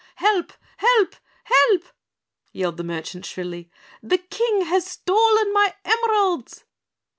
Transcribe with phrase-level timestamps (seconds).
[0.15, 0.51] Help!
[0.77, 1.15] help!
[1.43, 1.83] help!"
[2.51, 3.69] yelled the merchant shrilly.
[4.01, 6.63] "The King has stolen my emeralds."